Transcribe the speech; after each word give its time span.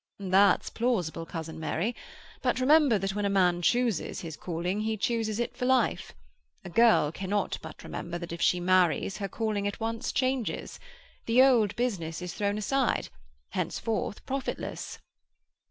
"That's 0.17 0.71
plausible, 0.71 1.27
cousin 1.27 1.59
Mary. 1.59 1.95
But 2.41 2.59
remember 2.59 2.97
that 2.97 3.13
when 3.13 3.23
a 3.23 3.29
man 3.29 3.61
chooses 3.61 4.21
his 4.21 4.35
calling 4.35 4.79
he 4.79 4.97
chooses 4.97 5.39
it 5.39 5.55
for 5.55 5.65
life. 5.67 6.13
A 6.65 6.71
girl 6.71 7.11
cannot 7.11 7.59
but 7.61 7.83
remember 7.83 8.17
that 8.17 8.31
if 8.31 8.41
she 8.41 8.59
marries 8.59 9.17
her 9.17 9.27
calling 9.29 9.67
at 9.67 9.79
once 9.79 10.11
changes. 10.11 10.79
The 11.27 11.43
old 11.43 11.75
business 11.75 12.19
is 12.19 12.33
thrown 12.33 12.57
aside—henceforth 12.57 14.25
profitless." 14.25 14.97